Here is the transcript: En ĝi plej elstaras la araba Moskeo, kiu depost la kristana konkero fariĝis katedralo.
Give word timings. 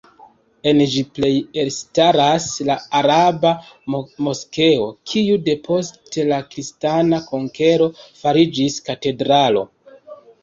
En 0.69 0.79
ĝi 0.91 1.01
plej 1.17 1.33
elstaras 1.63 2.47
la 2.69 2.77
araba 2.99 3.51
Moskeo, 4.27 4.87
kiu 5.11 5.37
depost 5.49 6.19
la 6.31 6.39
kristana 6.55 7.19
konkero 7.29 7.91
fariĝis 8.23 8.79
katedralo. 8.89 9.63